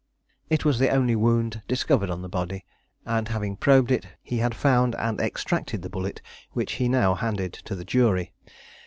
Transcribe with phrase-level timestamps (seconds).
[0.49, 2.65] It was the only wound discovered on the body,
[3.05, 7.53] and having probed it, he had found and extracted the bullet which he now handed
[7.65, 8.33] to the jury.